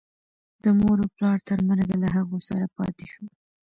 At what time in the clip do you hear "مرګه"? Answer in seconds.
1.69-1.95